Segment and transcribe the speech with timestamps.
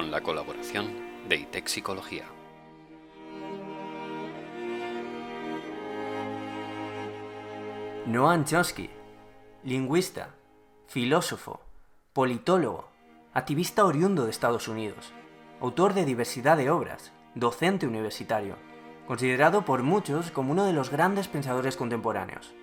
[0.00, 0.86] con la colaboración
[1.28, 2.24] de ITEC Psicología.
[8.06, 8.88] Noam Chomsky,
[9.62, 10.30] lingüista,
[10.86, 11.60] filósofo,
[12.14, 12.88] politólogo,
[13.34, 15.12] activista oriundo de Estados Unidos,
[15.60, 18.56] autor de diversidad de obras, docente universitario,
[19.06, 22.54] considerado por muchos como uno de los grandes pensadores contemporáneos.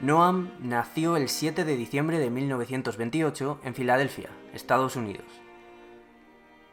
[0.00, 5.40] Noam nació el 7 de diciembre de 1928 en Filadelfia, Estados Unidos.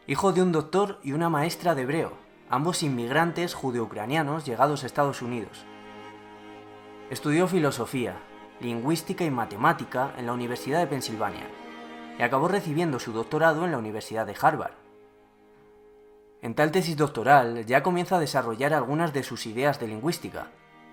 [0.09, 2.13] Hijo de un doctor y una maestra de hebreo,
[2.49, 5.65] ambos inmigrantes judeo-ucranianos llegados a Estados Unidos.
[7.09, 8.15] Estudió filosofía,
[8.61, 11.49] lingüística y matemática en la Universidad de Pensilvania
[12.17, 14.75] y acabó recibiendo su doctorado en la Universidad de Harvard.
[16.41, 20.47] En tal tesis doctoral ya comienza a desarrollar algunas de sus ideas de lingüística,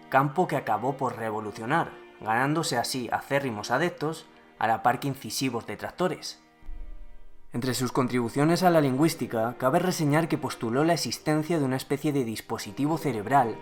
[0.08, 4.27] campo que acabó por revolucionar ganándose así acérrimos adeptos
[4.58, 6.44] a la par que incisivos detractores.
[7.55, 12.12] Entre sus contribuciones a la lingüística, cabe reseñar que postuló la existencia de una especie
[12.12, 13.55] de dispositivo cerebral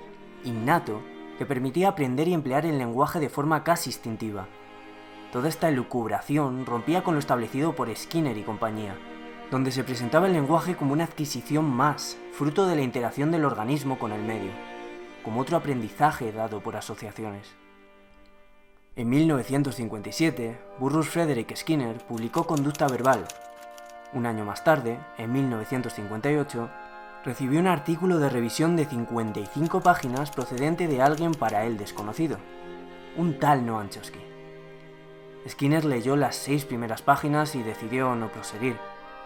[0.45, 1.03] innato
[1.37, 4.49] que permitía aprender y emplear el lenguaje de forma casi instintiva.
[5.31, 8.97] Toda esta elucubración rompía con lo establecido por Skinner y compañía,
[9.51, 13.99] donde se presentaba el lenguaje como una adquisición más, fruto de la interacción del organismo
[13.99, 14.53] con el medio,
[15.23, 17.47] como otro aprendizaje dado por asociaciones.
[18.97, 23.27] En 1957, Burrus Frederick Skinner publicó Conducta Verbal.
[24.13, 26.69] Un año más tarde, en 1958,
[27.25, 32.37] recibió un artículo de revisión de 55 páginas procedente de alguien para él desconocido,
[33.17, 34.21] un tal Noam Chomsky.
[35.49, 38.77] Skinner leyó las seis primeras páginas y decidió no proseguir,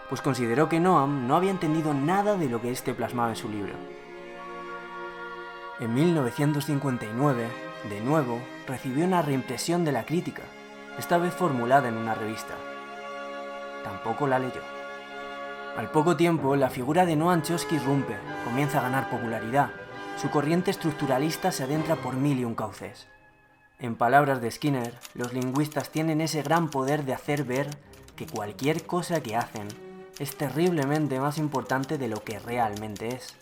[0.09, 3.49] pues consideró que Noam no había entendido nada de lo que éste plasmaba en su
[3.49, 3.73] libro.
[5.79, 7.47] En 1959,
[7.89, 10.43] de nuevo, recibió una reimpresión de la crítica,
[10.97, 12.55] esta vez formulada en una revista.
[13.83, 14.76] Tampoco la leyó.
[15.77, 19.69] Al poco tiempo, la figura de Noam Chomsky rompe, comienza a ganar popularidad.
[20.19, 23.07] Su corriente estructuralista se adentra por mil y un cauces.
[23.77, 27.69] En palabras de Skinner, los lingüistas tienen ese gran poder de hacer ver
[28.15, 29.67] que cualquier cosa que hacen
[30.17, 33.35] es terriblemente más importante de lo que realmente es.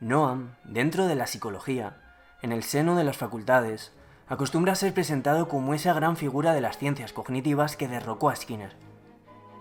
[0.00, 1.98] Noam, dentro de la psicología,
[2.40, 3.92] en el seno de las facultades,
[4.28, 8.36] acostumbra a ser presentado como esa gran figura de las ciencias cognitivas que derrocó a
[8.36, 8.74] Skinner,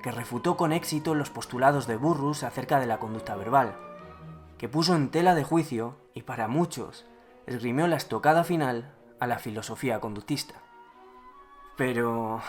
[0.04, 3.76] que refutó con éxito los postulados de Burrus acerca de la conducta verbal,
[4.60, 7.08] que puso en tela de juicio, y para muchos,
[7.48, 10.56] esgrimió la estocada final a la filosofía conductista.
[11.76, 12.42] Pero...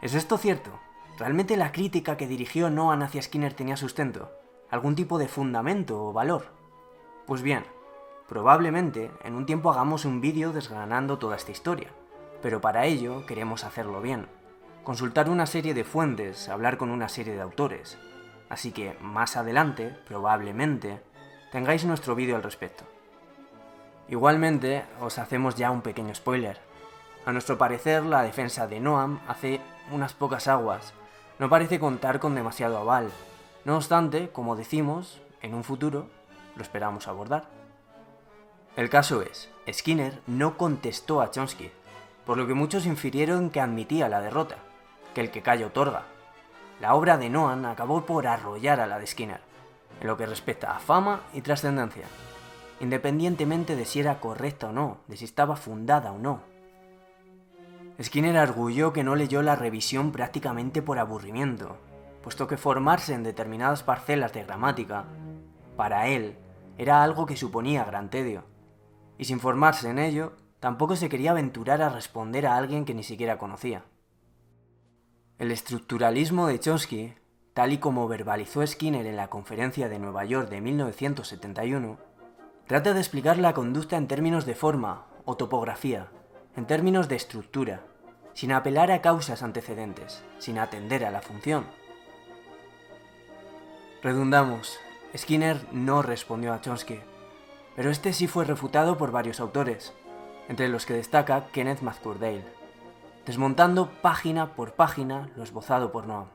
[0.00, 0.70] ¿Es esto cierto?
[1.18, 4.30] ¿Realmente la crítica que dirigió Noah hacia Skinner tenía sustento?
[4.70, 6.52] ¿Algún tipo de fundamento o valor?
[7.26, 7.64] Pues bien,
[8.28, 11.88] Probablemente en un tiempo hagamos un vídeo desgranando toda esta historia,
[12.42, 14.28] pero para ello queremos hacerlo bien.
[14.88, 17.98] Consultar una serie de fuentes, hablar con una serie de autores.
[18.48, 21.02] Así que más adelante, probablemente,
[21.52, 22.84] tengáis nuestro vídeo al respecto.
[24.08, 26.58] Igualmente, os hacemos ya un pequeño spoiler.
[27.26, 29.60] A nuestro parecer, la defensa de Noam hace
[29.92, 30.94] unas pocas aguas.
[31.38, 33.10] No parece contar con demasiado aval.
[33.66, 36.06] No obstante, como decimos, en un futuro
[36.56, 37.44] lo esperamos abordar.
[38.74, 41.70] El caso es, Skinner no contestó a Chomsky,
[42.24, 44.56] por lo que muchos infirieron que admitía la derrota,
[45.18, 46.04] que el que calla otorga.
[46.80, 49.40] La obra de Noam acabó por arrollar a la de Skinner,
[50.00, 52.04] en lo que respecta a fama y trascendencia,
[52.78, 56.42] independientemente de si era correcta o no, de si estaba fundada o no.
[58.00, 61.78] Skinner arguyó que no leyó la revisión prácticamente por aburrimiento,
[62.22, 65.06] puesto que formarse en determinadas parcelas de gramática,
[65.76, 66.36] para él,
[66.76, 68.44] era algo que suponía gran tedio
[69.18, 73.02] y sin formarse en ello, tampoco se quería aventurar a responder a alguien que ni
[73.02, 73.82] siquiera conocía.
[75.38, 77.14] El estructuralismo de Chomsky,
[77.54, 81.96] tal y como verbalizó Skinner en la conferencia de Nueva York de 1971,
[82.66, 86.08] trata de explicar la conducta en términos de forma o topografía,
[86.56, 87.84] en términos de estructura,
[88.34, 91.66] sin apelar a causas antecedentes, sin atender a la función.
[94.02, 94.80] Redundamos,
[95.16, 96.98] Skinner no respondió a Chomsky,
[97.76, 99.92] pero este sí fue refutado por varios autores,
[100.48, 102.57] entre los que destaca Kenneth McCurdale,
[103.28, 106.28] desmontando página por página lo esbozado por Noam.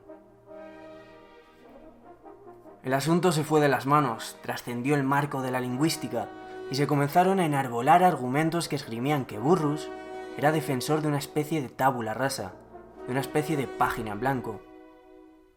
[2.84, 6.30] El asunto se fue de las manos, trascendió el marco de la lingüística
[6.69, 9.90] y se comenzaron a enarbolar argumentos que esgrimían que Burrus
[10.38, 12.54] era defensor de una especie de tábula rasa,
[13.07, 14.62] de una especie de página en blanco,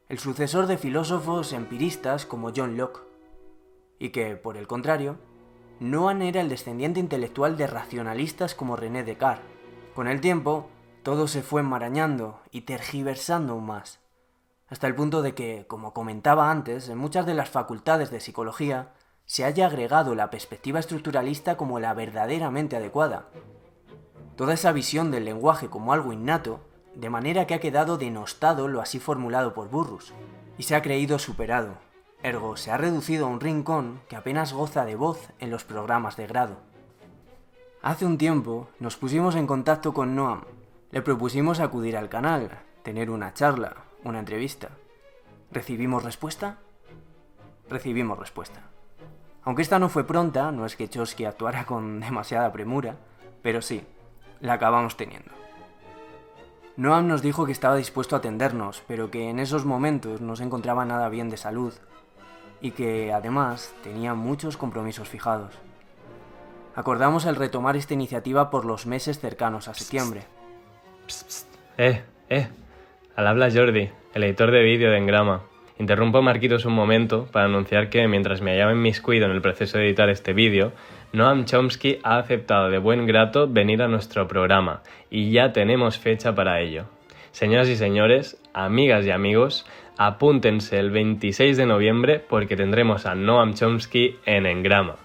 [0.08, 3.02] el sucesor de filósofos empiristas como John Locke,
[3.98, 5.18] y que, por el contrario,
[5.80, 9.44] Noam era el descendiente intelectual de racionalistas como René Descartes.
[9.94, 10.68] Con el tiempo,
[11.06, 14.00] todo se fue enmarañando y tergiversando aún más.
[14.66, 18.92] hasta el punto de que, como comentaba antes, en muchas de las facultades de psicología
[19.24, 23.28] se haya agregado la perspectiva estructuralista como la verdaderamente adecuada.
[24.34, 26.58] Toda esa visión del lenguaje como algo innato,
[26.96, 30.12] de manera que ha quedado denostado lo así formulado por Burrus,
[30.58, 31.74] y se ha creído superado,
[32.24, 36.16] ergo se ha reducido a un rincón que apenas goza de voz en los programas
[36.16, 36.56] de grado.
[37.80, 40.42] Hace un tiempo nos pusimos en contacto con Noam,
[40.96, 42.48] le propusimos acudir al canal,
[42.82, 44.70] tener una charla, una entrevista.
[45.52, 46.56] ¿Recibimos respuesta?
[47.69, 48.62] Recibimos respuesta.
[49.43, 52.96] Aunque esta no fue pronta, no es que Chosky actuara con demasiada premura,
[53.43, 53.87] pero sí,
[54.40, 55.31] la acabamos teniendo.
[56.78, 60.44] Noam nos dijo que estaba dispuesto a atendernos, pero que en esos momentos no se
[60.44, 61.75] encontraba nada bien de salud
[62.62, 65.52] y que además tenía muchos compromisos fijados.
[66.75, 70.26] Acordamos el retomar esta iniciativa por los meses cercanos a septiembre.
[71.78, 72.48] Eh, eh.
[73.14, 75.42] Al habla Jordi, el editor de vídeo de Engrama.
[75.78, 79.78] Interrumpo a Marquitos un momento para anunciar que mientras me hallaba inmiscuido en el proceso
[79.78, 80.72] de editar este vídeo,
[81.12, 86.34] Noam Chomsky ha aceptado de buen grato venir a nuestro programa y ya tenemos fecha
[86.34, 86.86] para ello.
[87.30, 89.66] Señoras y señores, amigas y amigos,
[89.98, 94.96] apúntense el 26 de noviembre porque tendremos a Noam Chomsky en Engrama.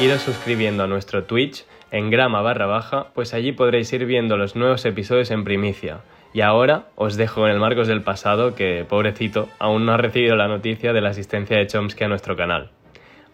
[0.00, 4.84] Iros suscribiendo a nuestro Twitch, Engrama barra baja, pues allí podréis ir viendo los nuevos
[4.84, 6.02] episodios en primicia
[6.32, 10.36] y ahora os dejo en el Marcos del pasado que, pobrecito, aún no ha recibido
[10.36, 12.70] la noticia de la asistencia de Chomsky a nuestro canal.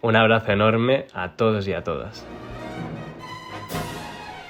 [0.00, 2.26] Un abrazo enorme a todos y a todas.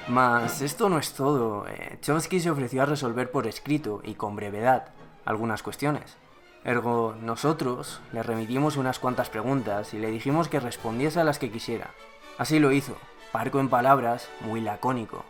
[0.07, 1.67] Mas esto no es todo.
[1.67, 4.93] Eh, Chomsky se ofreció a resolver por escrito y con brevedad
[5.25, 6.17] algunas cuestiones.
[6.63, 11.51] Ergo, nosotros le remitimos unas cuantas preguntas y le dijimos que respondiese a las que
[11.51, 11.91] quisiera.
[12.37, 12.97] Así lo hizo,
[13.31, 15.23] parco en palabras, muy lacónico,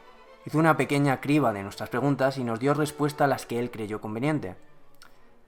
[0.48, 3.70] Hizo una pequeña criba de nuestras preguntas y nos dio respuesta a las que él
[3.70, 4.56] creyó conveniente,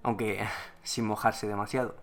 [0.04, 0.46] aunque
[0.84, 1.96] sin mojarse demasiado.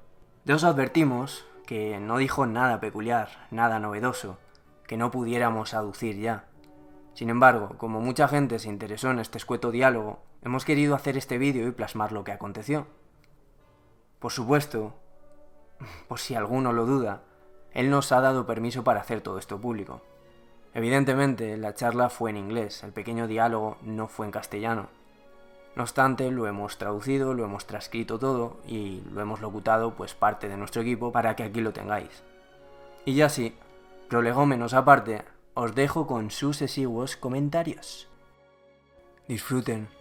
[0.46, 4.38] Ya os advertimos que no dijo nada peculiar, nada novedoso,
[4.86, 6.46] que no pudiéramos aducir ya.
[7.12, 11.36] Sin embargo, como mucha gente se interesó en este escueto diálogo, hemos querido hacer este
[11.36, 12.86] vídeo y plasmar lo que aconteció.
[14.20, 14.94] Por supuesto,
[16.08, 17.20] por si alguno lo duda,
[17.72, 20.00] él nos ha dado permiso para hacer todo esto público.
[20.76, 24.88] Evidentemente, la charla fue en inglés, el pequeño diálogo no fue en castellano.
[25.74, 30.50] No obstante, lo hemos traducido, lo hemos transcrito todo y lo hemos locutado pues parte
[30.50, 32.22] de nuestro equipo para que aquí lo tengáis.
[33.06, 33.56] Y ya sí,
[34.10, 35.22] prolegómenos aparte,
[35.54, 38.06] os dejo con sus exiguos comentarios.
[39.28, 39.95] Disfruten.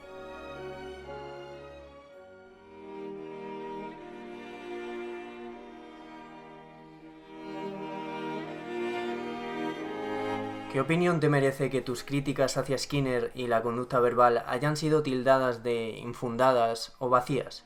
[10.76, 15.04] ¿Qué opinión te merece que tus críticas hacia Skinner y la conducta verbal hayan sido
[15.04, 17.66] tildadas de infundadas o vacías?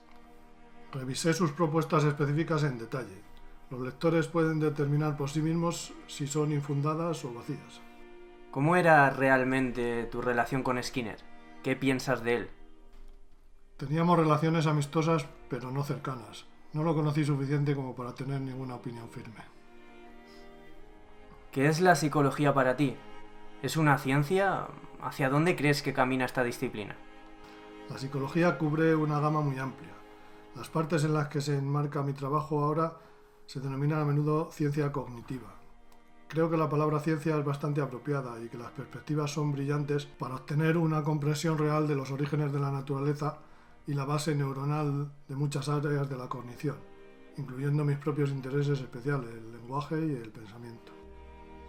[0.91, 3.23] Revisé sus propuestas específicas en detalle.
[3.71, 7.81] Los lectores pueden determinar por sí mismos si son infundadas o vacías.
[8.51, 11.17] ¿Cómo era realmente tu relación con Skinner?
[11.63, 12.49] ¿Qué piensas de él?
[13.77, 16.45] Teníamos relaciones amistosas, pero no cercanas.
[16.73, 19.58] No lo conocí suficiente como para tener ninguna opinión firme.
[21.59, 22.95] ¿Qué es la psicología para ti?
[23.61, 24.67] ¿Es una ciencia?
[25.01, 26.95] ¿Hacia dónde crees que camina esta disciplina?
[27.89, 29.91] La psicología cubre una gama muy amplia.
[30.55, 32.93] Las partes en las que se enmarca mi trabajo ahora
[33.45, 35.53] se denominan a menudo ciencia cognitiva.
[36.29, 40.35] Creo que la palabra ciencia es bastante apropiada y que las perspectivas son brillantes para
[40.35, 43.39] obtener una comprensión real de los orígenes de la naturaleza
[43.85, 46.77] y la base neuronal de muchas áreas de la cognición,
[47.35, 50.98] incluyendo mis propios intereses especiales, el lenguaje y el pensamiento.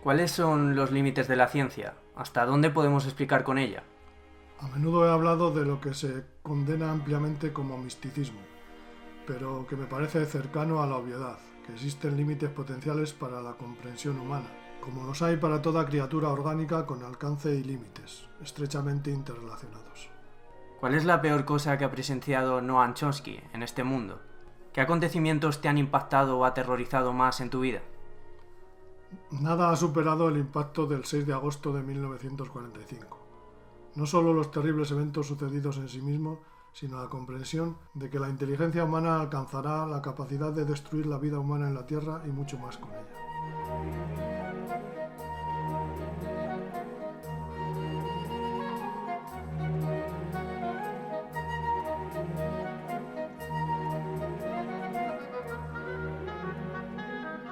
[0.02, 1.92] ¿Cuáles son los límites de la ciencia?
[2.16, 3.82] ¿Hasta dónde podemos explicar con ella?
[4.58, 8.40] A menudo he hablado de lo que se condena ampliamente como misticismo,
[9.26, 14.18] pero que me parece cercano a la obviedad, que existen límites potenciales para la comprensión
[14.18, 14.48] humana,
[14.80, 20.08] como los hay para toda criatura orgánica con alcance y límites, estrechamente interrelacionados.
[20.80, 24.22] ¿Cuál es la peor cosa que ha presenciado Noam Chomsky en este mundo?
[24.72, 27.82] ¿Qué acontecimientos te han impactado o aterrorizado más en tu vida?
[29.40, 33.18] Nada ha superado el impacto del 6 de agosto de 1945.
[33.96, 36.38] No solo los terribles eventos sucedidos en sí mismos,
[36.72, 41.38] sino la comprensión de que la inteligencia humana alcanzará la capacidad de destruir la vida
[41.38, 43.19] humana en la Tierra y mucho más con ella.